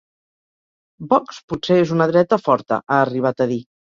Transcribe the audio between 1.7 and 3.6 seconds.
és una dreta forta, ha arribat a